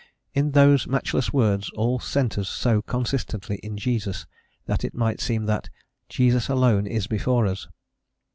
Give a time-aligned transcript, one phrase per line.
[0.33, 4.25] in those matchless words all centres so consistently in Jesus,
[4.65, 5.69] that it might seem that
[6.09, 7.67] "Jesus Alone is before us."